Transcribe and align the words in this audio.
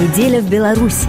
Неделя 0.00 0.40
в 0.40 0.48
Беларуси. 0.48 1.08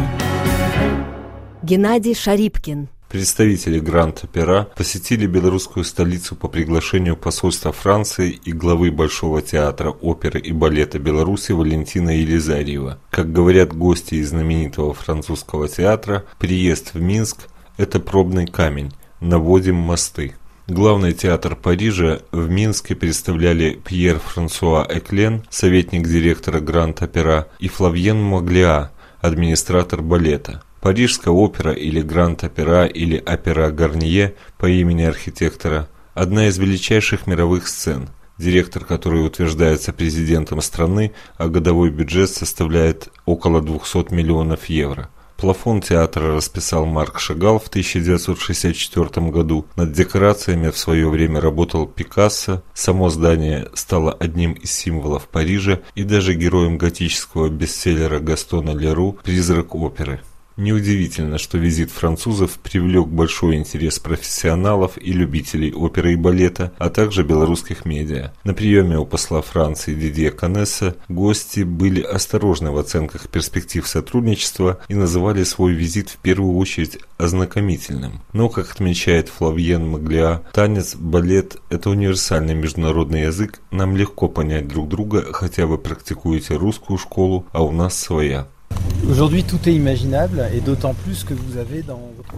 Геннадий 1.63 2.13
Шарипкин. 2.13 2.89
Представители 3.07 3.79
Гранд-Опера 3.79 4.67
посетили 4.75 5.27
белорусскую 5.27 5.85
столицу 5.85 6.35
по 6.35 6.49
приглашению 6.49 7.15
посольства 7.15 7.71
Франции 7.71 8.31
и 8.31 8.51
главы 8.51 8.91
Большого 8.91 9.41
театра 9.41 9.91
оперы 9.91 10.41
и 10.41 10.51
балета 10.51 10.99
Беларуси 10.99 11.53
Валентина 11.53 12.09
Елизарьева. 12.09 12.99
Как 13.09 13.31
говорят 13.31 13.73
гости 13.73 14.15
из 14.15 14.31
знаменитого 14.31 14.93
французского 14.93 15.69
театра, 15.69 16.25
приезд 16.37 16.93
в 16.93 16.99
Минск– 16.99 17.47
это 17.77 18.01
пробный 18.01 18.45
камень, 18.45 18.91
наводим 19.21 19.75
мосты. 19.77 20.35
Главный 20.67 21.13
театр 21.13 21.55
Парижа 21.55 22.21
в 22.31 22.47
Минске 22.49 22.95
представляли 22.95 23.81
Пьер 23.83 24.19
Франсуа 24.19 24.85
Эклен, 24.87 25.43
советник 25.49 26.07
директора 26.07 26.59
Гранд-Опера, 26.59 27.47
и 27.59 27.67
Флавьен 27.67 28.21
Маглиа, 28.21 28.91
администратор 29.21 30.03
балета. 30.03 30.61
Парижская 30.79 31.33
опера 31.33 31.71
или 31.71 32.01
Гранд-Опера 32.01 32.85
или 32.85 33.17
Опера 33.17 33.71
Гарнье 33.71 34.35
по 34.59 34.67
имени 34.67 35.01
архитектора– 35.03 35.89
одна 36.13 36.47
из 36.47 36.59
величайших 36.59 37.25
мировых 37.25 37.67
сцен, 37.67 38.09
директор 38.37 38.85
которой 38.85 39.25
утверждается 39.25 39.93
президентом 39.93 40.61
страны, 40.61 41.11
а 41.37 41.47
годовой 41.47 41.89
бюджет 41.89 42.29
составляет 42.29 43.09
около 43.25 43.61
200 43.61 44.13
миллионов 44.13 44.65
евро– 44.65 45.09
Плафон 45.41 45.81
театра 45.81 46.35
расписал 46.35 46.85
Марк 46.85 47.19
Шагал 47.19 47.57
в 47.57 47.67
1964 47.67 49.31
году. 49.31 49.65
Над 49.75 49.91
декорациями 49.91 50.69
в 50.69 50.77
свое 50.77 51.09
время 51.09 51.41
работал 51.41 51.87
Пикассо. 51.87 52.61
Само 52.75 53.09
здание 53.09 53.67
стало 53.73 54.13
одним 54.13 54.53
из 54.53 54.71
символов 54.71 55.27
Парижа 55.27 55.79
и 55.95 56.03
даже 56.03 56.35
героем 56.35 56.77
готического 56.77 57.49
бестселлера 57.49 58.19
Гастона 58.19 58.69
Леру 58.69 59.17
«Призрак 59.23 59.73
оперы». 59.73 60.21
Неудивительно, 60.61 61.39
что 61.39 61.57
визит 61.57 61.89
французов 61.89 62.59
привлек 62.59 63.07
большой 63.07 63.55
интерес 63.55 63.97
профессионалов 63.97 64.91
и 65.01 65.11
любителей 65.11 65.73
оперы 65.73 66.13
и 66.13 66.15
балета, 66.15 66.71
а 66.77 66.91
также 66.91 67.23
белорусских 67.23 67.83
медиа. 67.83 68.31
На 68.43 68.53
приеме 68.53 68.99
у 68.99 69.07
посла 69.07 69.41
Франции 69.41 69.95
Дидье 69.95 70.29
Канесса 70.29 70.95
гости 71.09 71.61
были 71.61 72.03
осторожны 72.03 72.69
в 72.69 72.77
оценках 72.77 73.27
перспектив 73.29 73.87
сотрудничества 73.87 74.79
и 74.87 74.93
называли 74.93 75.43
свой 75.45 75.73
визит 75.73 76.11
в 76.11 76.17
первую 76.17 76.55
очередь 76.55 76.99
ознакомительным. 77.17 78.21
Но, 78.31 78.47
как 78.47 78.71
отмечает 78.71 79.29
Флавьен 79.29 79.87
Маглиа, 79.87 80.43
танец, 80.53 80.93
балет– 80.93 81.57
это 81.71 81.89
универсальный 81.89 82.53
международный 82.53 83.23
язык, 83.23 83.59
нам 83.71 83.97
легко 83.97 84.27
понять 84.27 84.67
друг 84.67 84.89
друга, 84.89 85.25
хотя 85.33 85.65
вы 85.65 85.79
практикуете 85.79 86.55
русскую 86.55 86.99
школу, 86.99 87.47
а 87.51 87.63
у 87.63 87.71
нас 87.71 87.97
своя. 87.97 88.45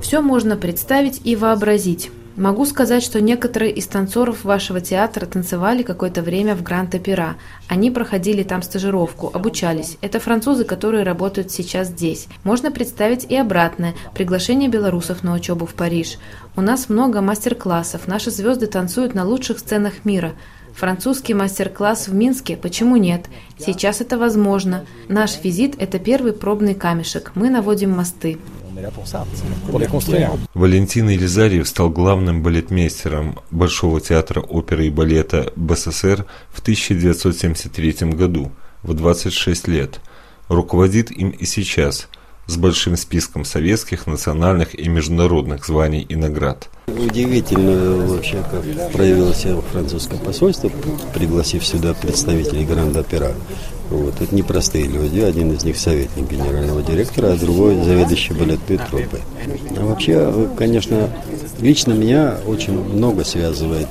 Все 0.01 0.21
можно 0.21 0.57
представить 0.57 1.21
и 1.23 1.35
вообразить. 1.35 2.11
Могу 2.35 2.65
сказать, 2.65 3.03
что 3.03 3.21
некоторые 3.21 3.71
из 3.71 3.85
танцоров 3.85 4.43
вашего 4.43 4.81
театра 4.81 5.27
танцевали 5.27 5.83
какое-то 5.83 6.23
время 6.23 6.55
в 6.55 6.63
Гранд-Опера. 6.63 7.35
Они 7.67 7.91
проходили 7.91 8.41
там 8.41 8.63
стажировку, 8.63 9.29
обучались. 9.31 9.97
Это 10.01 10.19
французы, 10.19 10.63
которые 10.65 11.03
работают 11.03 11.51
сейчас 11.51 11.89
здесь. 11.89 12.27
Можно 12.43 12.71
представить 12.71 13.25
и 13.25 13.35
обратное– 13.35 13.93
приглашение 14.15 14.67
белорусов 14.67 15.23
на 15.23 15.35
учебу 15.35 15.67
в 15.67 15.75
Париж. 15.75 16.17
У 16.55 16.61
нас 16.61 16.89
много 16.89 17.21
мастер-классов, 17.21 18.07
наши 18.07 18.31
звезды 18.31 18.65
танцуют 18.65 19.13
на 19.13 19.25
лучших 19.25 19.59
сценах 19.59 20.03
мира. 20.03 20.33
Французский 20.75 21.33
мастер-класс 21.33 22.07
в 22.07 22.13
Минске? 22.13 22.57
Почему 22.57 22.97
нет? 22.97 23.25
Сейчас 23.57 24.01
это 24.01 24.17
возможно. 24.17 24.85
Наш 25.07 25.43
визит– 25.43 25.75
это 25.79 25.99
первый 25.99 26.33
пробный 26.33 26.75
камешек. 26.75 27.31
Мы 27.35 27.49
наводим 27.49 27.91
мосты. 27.91 28.37
Валентин 30.53 31.09
Елизарьев 31.09 31.67
стал 31.67 31.89
главным 31.89 32.41
балетмейстером 32.41 33.39
Большого 33.51 34.01
театра 34.01 34.41
оперы 34.41 34.87
и 34.87 34.89
балета 34.89 35.53
БССР 35.55 36.25
в 36.49 36.59
1973 36.59 38.11
году, 38.11 38.51
в 38.81 38.93
26 38.93 39.67
лет. 39.67 39.99
Руководит 40.49 41.11
им 41.11 41.29
и 41.29 41.45
сейчас– 41.45 42.07
с 42.45 42.57
большим 42.57 42.97
списком 42.97 43.45
советских, 43.45 44.07
национальных 44.07 44.77
и 44.77 44.87
международных 44.89 45.65
званий 45.65 46.01
и 46.01 46.15
наград. 46.15 46.69
Удивительно 46.87 48.07
вообще, 48.07 48.43
как 48.51 48.91
проявило 48.91 49.33
себя 49.33 49.61
французское 49.71 50.19
посольство, 50.19 50.69
пригласив 51.13 51.65
сюда 51.65 51.93
представителей 51.93 52.65
Гранд-Опера. 52.65 53.33
Вот. 53.89 54.19
Это 54.21 54.35
непростые 54.35 54.85
люди. 54.85 55.19
Один 55.19 55.51
из 55.53 55.63
них 55.63 55.77
советник 55.77 56.29
генерального 56.29 56.81
директора, 56.81 57.33
а 57.33 57.37
другой 57.37 57.75
заведующий 57.83 58.33
балетной 58.33 58.77
труппой. 58.77 59.21
А 59.77 59.85
вообще, 59.85 60.49
конечно, 60.57 61.09
лично 61.59 61.93
меня 61.93 62.37
очень 62.45 62.73
много 62.73 63.23
связывает 63.23 63.87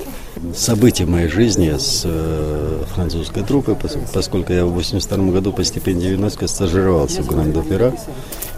события 0.54 1.06
моей 1.06 1.28
жизни 1.28 1.74
с 1.78 2.02
э, 2.04 2.84
французской 2.94 3.42
труппой, 3.42 3.76
поскольку 4.12 4.52
я 4.52 4.66
в 4.66 4.72
82 4.72 5.32
году 5.32 5.52
по 5.52 5.64
стипендии 5.64 6.08
ЮНЕСКО 6.08 6.46
стажировался 6.46 7.22
в 7.22 7.26
Гранд-Опера 7.26 7.94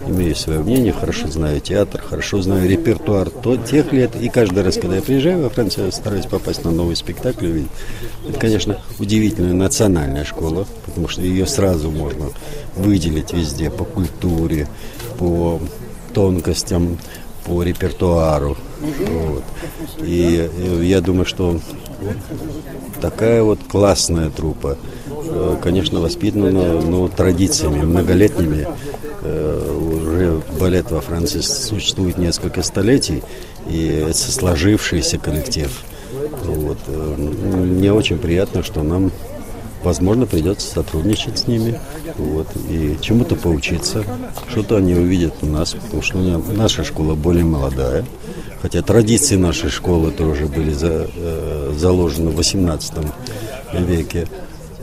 имею 0.07 0.35
свое 0.35 0.59
мнение, 0.59 0.93
хорошо 0.93 1.27
знаю 1.27 1.59
театр, 1.59 2.01
хорошо 2.01 2.41
знаю 2.41 2.69
репертуар 2.69 3.29
то, 3.29 3.57
тех 3.57 3.91
лет. 3.91 4.15
И 4.15 4.29
каждый 4.29 4.63
раз, 4.63 4.77
когда 4.77 4.97
я 4.97 5.01
приезжаю 5.01 5.43
во 5.43 5.49
Францию, 5.49 5.87
я 5.87 5.91
стараюсь 5.91 6.25
попасть 6.25 6.63
на 6.63 6.71
новый 6.71 6.95
спектакль. 6.95 7.47
Увидеть. 7.47 7.71
Это, 8.27 8.39
конечно, 8.39 8.79
удивительная 8.99 9.53
национальная 9.53 10.23
школа, 10.23 10.65
потому 10.85 11.07
что 11.07 11.21
ее 11.21 11.45
сразу 11.45 11.91
можно 11.91 12.27
выделить 12.75 13.33
везде 13.33 13.69
по 13.69 13.83
культуре, 13.83 14.67
по 15.17 15.59
тонкостям, 16.13 16.97
по 17.45 17.63
репертуару. 17.63 18.57
Вот. 18.81 19.43
И, 20.01 20.49
и 20.57 20.85
я 20.85 21.01
думаю, 21.01 21.25
что 21.25 21.59
такая 23.01 23.43
вот 23.43 23.59
классная 23.67 24.29
трупа, 24.29 24.77
э, 25.07 25.57
конечно, 25.61 25.99
воспитана 25.99 26.51
но 26.51 27.07
традициями 27.07 27.83
многолетними 27.83 28.67
Э, 29.27 29.94
уже 30.15 30.41
балет 30.59 30.91
во 30.91 31.01
Франции 31.01 31.41
существует 31.41 32.17
несколько 32.17 32.63
столетий, 32.63 33.23
и 33.69 34.05
это 34.09 34.17
сложившийся 34.17 35.17
коллектив. 35.17 35.69
Вот. 36.43 36.77
Э, 36.87 37.15
мне 37.17 37.91
очень 37.91 38.17
приятно, 38.17 38.63
что 38.63 38.83
нам, 38.83 39.11
возможно, 39.83 40.25
придется 40.25 40.67
сотрудничать 40.71 41.39
с 41.39 41.47
ними 41.47 41.79
вот, 42.17 42.47
и 42.69 42.97
чему-то 43.01 43.35
поучиться. 43.35 44.03
Что-то 44.49 44.77
они 44.77 44.93
увидят 44.93 45.33
у 45.41 45.47
нас, 45.47 45.73
потому 45.73 46.01
что 46.01 46.17
наша 46.17 46.83
школа 46.83 47.15
более 47.15 47.43
молодая. 47.43 48.05
Хотя 48.61 48.81
традиции 48.81 49.35
нашей 49.35 49.69
школы 49.69 50.11
тоже 50.11 50.45
были 50.45 50.71
за, 50.71 51.09
э, 51.13 51.73
заложены 51.77 52.31
в 52.31 52.39
XVIII 52.39 53.11
веке. 53.73 54.27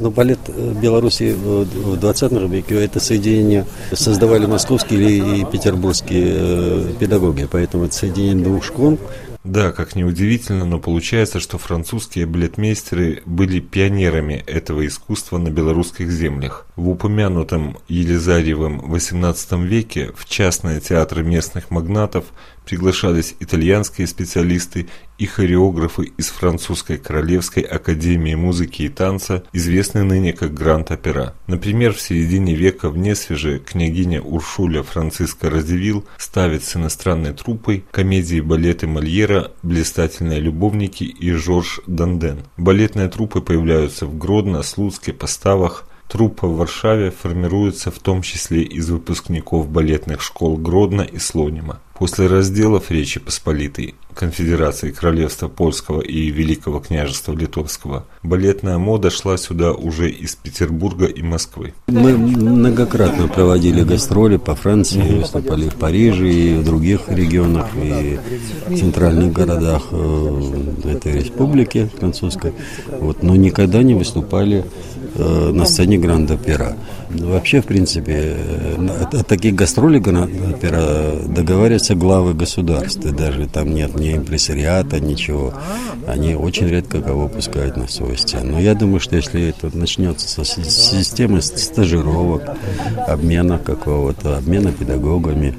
Но 0.02 0.08
ну, 0.08 0.14
балет 0.14 0.40
э, 0.48 0.74
Беларуси 0.82 1.32
в 1.32 1.96
20 1.96 2.32
веке 2.50 2.74
это 2.74 2.98
соединение 2.98 3.66
создавали 3.92 4.46
московские 4.46 5.42
и 5.42 5.44
петербургские 5.44 6.34
э, 6.34 6.92
педагоги, 6.98 7.46
поэтому 7.48 7.84
это 7.84 7.94
соединение 7.94 8.44
двух 8.44 8.64
школ. 8.64 8.98
Да, 9.44 9.70
как 9.70 9.94
ни 9.94 10.02
удивительно, 10.02 10.64
но 10.64 10.80
получается, 10.80 11.38
что 11.38 11.56
французские 11.56 12.26
балетмейстеры 12.26 13.22
были 13.26 13.60
пионерами 13.60 14.42
этого 14.46 14.84
искусства 14.84 15.38
на 15.38 15.50
белорусских 15.50 16.10
землях. 16.10 16.66
В 16.74 16.88
упомянутом 16.88 17.78
Елизарьевым 17.86 18.80
XVIII 18.80 19.64
веке 19.64 20.10
в 20.16 20.28
частные 20.28 20.80
театры 20.80 21.22
местных 21.22 21.70
магнатов 21.70 22.24
приглашались 22.64 23.34
итальянские 23.40 24.06
специалисты 24.06 24.88
и 25.18 25.26
хореографы 25.26 26.12
из 26.16 26.28
французской 26.28 26.98
Королевской 26.98 27.62
академии 27.62 28.34
музыки 28.34 28.82
и 28.82 28.88
танца, 28.88 29.44
известной 29.52 30.02
ныне 30.04 30.32
как 30.32 30.54
Гранд-Опера. 30.54 31.34
Например, 31.46 31.92
в 31.92 32.00
середине 32.00 32.54
века 32.54 32.90
в 32.90 32.98
Несвеже 32.98 33.58
княгиня 33.58 34.20
Уршуля 34.20 34.82
Франциска 34.82 35.50
Радивил 35.50 36.04
ставит 36.18 36.64
с 36.64 36.76
иностранной 36.76 37.32
труппой 37.32 37.84
комедии 37.90 38.40
балеты 38.40 38.86
Мольера 38.86 39.52
«Блистательные 39.62 40.40
любовники» 40.40 41.04
и 41.04 41.30
Жорж 41.32 41.80
Данден. 41.86 42.40
Балетные 42.56 43.08
труппы 43.08 43.40
появляются 43.40 44.06
в 44.06 44.18
Гродно, 44.18 44.62
Слуцке, 44.62 45.12
Поставах, 45.12 45.86
Труппа 46.12 46.46
в 46.46 46.58
Варшаве 46.58 47.10
формируется 47.10 47.90
в 47.90 47.98
том 47.98 48.20
числе 48.20 48.62
из 48.62 48.90
выпускников 48.90 49.70
балетных 49.70 50.20
школ 50.20 50.58
Гродно 50.58 51.00
и 51.00 51.18
Слонима. 51.18 51.80
После 52.02 52.26
разделов 52.26 52.90
Речи 52.90 53.20
Посполитой 53.20 53.94
конфедерации 54.14 54.90
Королевства 54.90 55.48
Польского 55.48 56.00
и 56.00 56.30
Великого 56.30 56.80
княжества 56.80 57.32
Литовского, 57.32 58.06
балетная 58.22 58.78
мода 58.78 59.10
шла 59.10 59.36
сюда 59.36 59.72
уже 59.72 60.10
из 60.10 60.34
Петербурга 60.34 61.06
и 61.06 61.22
Москвы. 61.22 61.74
Мы 61.86 62.16
многократно 62.16 63.28
проводили 63.28 63.82
гастроли 63.82 64.36
по 64.36 64.54
Франции, 64.54 65.18
выступали 65.18 65.68
в 65.68 65.74
Париже 65.74 66.28
и 66.28 66.54
в 66.54 66.64
других 66.64 67.08
регионах, 67.08 67.68
и 67.76 68.18
в 68.66 68.78
центральных 68.78 69.32
городах 69.32 69.82
э, 69.90 70.52
этой 70.84 71.12
республики 71.20 71.90
французской, 71.98 72.52
вот, 73.00 73.22
но 73.22 73.36
никогда 73.36 73.82
не 73.82 73.94
выступали 73.94 74.64
э, 75.14 75.50
на 75.52 75.64
сцене 75.64 75.98
Гранд-Опера. 75.98 76.76
Вообще, 77.10 77.60
в 77.60 77.66
принципе, 77.66 78.36
э, 78.36 78.88
о 79.12 79.22
таких 79.24 79.54
гастролей 79.54 80.00
Гранд-Опера 80.00 81.16
договариваются 81.26 81.94
главы 81.94 82.34
государств, 82.34 83.02
даже 83.02 83.46
там 83.48 83.74
нет 83.74 83.94
ни 84.02 84.16
импрессариата, 84.16 85.00
ничего. 85.00 85.54
Они 86.06 86.34
очень 86.34 86.68
редко 86.68 87.00
кого 87.00 87.28
пускают 87.28 87.76
на 87.76 87.88
свою 87.88 88.16
сцену. 88.16 88.52
Но 88.52 88.60
я 88.60 88.74
думаю, 88.74 89.00
что 89.00 89.16
если 89.16 89.48
это 89.48 89.76
начнется 89.76 90.28
со 90.28 90.44
системы 90.44 91.40
стажировок, 91.40 92.42
обмена 93.06 93.58
какого-то, 93.58 94.36
обмена 94.38 94.72
педагогами, 94.72 95.54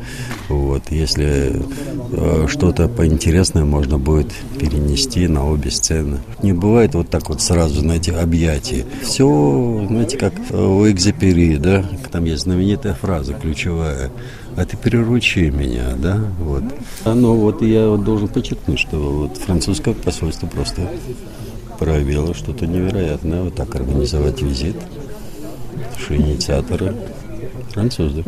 вот, 0.49 0.83
если 0.91 1.53
э, 2.11 2.47
что-то 2.47 2.87
поинтересное 2.87 3.63
можно 3.63 3.97
будет 3.97 4.31
перенести 4.59 5.27
на 5.27 5.47
обе 5.49 5.71
сцены. 5.71 6.19
Не 6.41 6.53
бывает 6.53 6.93
вот 6.95 7.09
так 7.09 7.29
вот 7.29 7.41
сразу, 7.41 7.79
знаете, 7.79 8.11
объятия. 8.11 8.85
Все, 9.01 9.85
знаете, 9.87 10.17
как 10.17 10.33
у 10.51 10.87
Экзепери, 10.87 11.55
да, 11.55 11.85
там 12.11 12.25
есть 12.25 12.43
знаменитая 12.43 12.93
фраза 12.93 13.33
ключевая 13.33 14.11
а 14.55 14.65
ты 14.65 14.77
приручи 14.77 15.49
меня, 15.49 15.95
да, 15.97 16.19
вот. 16.39 16.63
А, 17.05 17.13
ну 17.13 17.35
вот 17.35 17.61
я 17.61 17.87
вот 17.87 18.03
должен 18.03 18.27
подчеркнуть, 18.33 18.79
что 18.79 18.97
вот 18.97 19.37
французское 19.37 19.93
посольство 19.93 20.47
просто 20.47 20.89
проявило 21.79 22.33
что-то 22.33 22.65
невероятное, 22.65 23.43
вот 23.43 23.55
так 23.55 23.75
организовать 23.75 24.41
визит, 24.41 24.75
что 25.97 26.15
инициаторы 26.15 26.95
французы. 27.71 28.23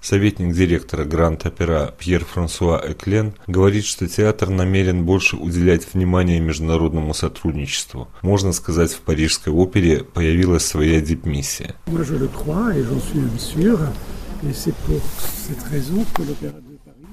Советник 0.00 0.54
директора 0.54 1.04
Гранд-Опера 1.04 1.92
Пьер 1.98 2.24
Франсуа 2.24 2.80
Эклен 2.80 3.34
говорит, 3.48 3.84
что 3.84 4.06
театр 4.06 4.50
намерен 4.50 5.04
больше 5.04 5.36
уделять 5.36 5.92
внимание 5.92 6.38
международному 6.38 7.12
сотрудничеству. 7.12 8.06
Можно 8.22 8.52
сказать, 8.52 8.92
в 8.92 9.00
Парижской 9.00 9.52
опере 9.52 10.04
появилась 10.04 10.64
своя 10.64 11.00
дипмиссия. 11.00 11.74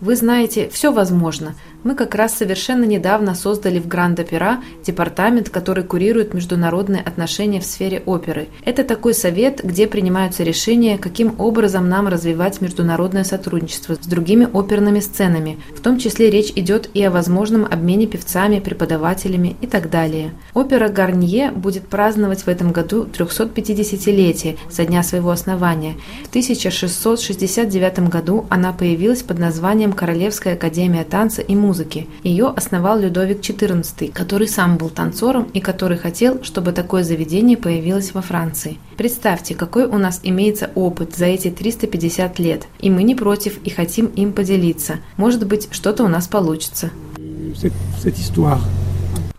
Вы 0.04 0.18
знаете, 0.18 0.68
все 0.70 0.92
возможно. 0.92 1.56
Мы 1.86 1.96
как 1.96 2.14
раз 2.14 2.34
совершенно 2.34 2.84
недавно 2.84 3.36
создали 3.36 3.80
в 3.80 3.88
Гранд-Опера 3.88 4.62
департамент, 4.86 5.50
который 5.50 5.86
курирует 5.86 6.34
международные 6.34 7.02
отношения 7.02 7.62
в 7.62 7.66
сфере 7.66 8.04
оперы. 8.06 8.50
Это 8.66 8.84
такой 8.84 9.14
совет, 9.14 9.62
где 9.64 9.88
принимаются 9.88 10.44
решения, 10.44 10.98
каким 10.98 11.36
образом 11.40 11.88
нам 11.88 12.10
развивать 12.10 12.60
международное 12.60 13.24
сотрудничество 13.24 13.96
с 13.96 14.00
другими 14.00 14.46
оперными 14.52 15.00
сценами. 15.00 15.58
В 15.74 15.80
том 15.80 16.00
числе 16.00 16.30
речь 16.30 16.52
идет 16.54 16.90
и 16.94 17.02
о 17.04 17.12
возможном 17.12 17.64
обмене 17.64 18.06
певцами, 18.06 18.60
преподавателями 18.60 19.56
и 19.62 19.68
так 19.68 19.90
далее. 19.90 20.34
Опера 20.54 20.90
Гарнье 20.90 21.52
будет 21.52 21.88
праздновать 21.88 22.42
в 22.42 22.50
этом 22.50 22.74
году 22.74 23.06
350-летие 23.06 24.58
со 24.70 24.84
дня 24.84 25.02
своего 25.02 25.32
основания. 25.32 25.96
В 26.26 26.30
1669 26.30 28.10
году 28.10 28.46
она 28.50 28.74
появилась 28.74 29.24
под 29.24 29.40
названием 29.40 29.93
Королевская 29.94 30.54
академия 30.56 31.04
танца 31.04 31.42
и 31.42 31.56
музыки. 31.56 32.08
Ее 32.24 32.48
основал 32.48 33.00
Людовик 33.00 33.40
XIV, 33.40 34.12
который 34.12 34.48
сам 34.48 34.78
был 34.78 34.90
танцором 34.90 35.44
и 35.54 35.60
который 35.60 35.98
хотел, 35.98 36.44
чтобы 36.44 36.72
такое 36.72 37.04
заведение 37.04 37.58
появилось 37.58 38.14
во 38.14 38.22
Франции. 38.22 38.78
Представьте, 38.98 39.56
какой 39.56 39.86
у 39.86 39.98
нас 39.98 40.20
имеется 40.24 40.72
опыт 40.76 41.16
за 41.16 41.26
эти 41.26 41.50
350 41.50 42.40
лет, 42.40 42.68
и 42.80 42.90
мы 42.90 43.04
не 43.04 43.16
против 43.16 43.62
и 43.64 43.70
хотим 43.70 44.08
им 44.08 44.34
поделиться. 44.34 45.00
Может 45.18 45.48
быть, 45.48 45.68
что-то 45.72 46.04
у 46.04 46.08
нас 46.08 46.28
получится. 46.28 46.92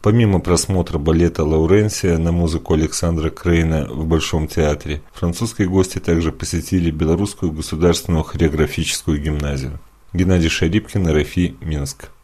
Помимо 0.05 0.39
просмотра 0.39 0.99
балета 0.99 1.45
Лауренсия 1.45 2.19
на 2.19 2.31
музыку 2.31 2.75
Александра 2.75 3.31
Крейна 3.31 3.89
в 3.89 4.05
Большом 4.07 4.49
театре, 4.49 5.01
французские 5.15 5.67
гости 5.67 5.99
также 5.99 6.31
посетили 6.31 6.91
Белорусскую 6.91 7.53
государственную 7.53 8.23
хореографическую 8.23 9.19
гимназию. 9.19 9.81
Геннадий 10.15 10.49
Шарипкин, 10.49 11.11
РФИ, 11.11 11.57
Минск. 11.61 12.15